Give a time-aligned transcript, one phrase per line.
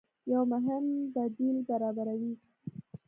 [0.31, 2.33] يو مهم بديل برابروي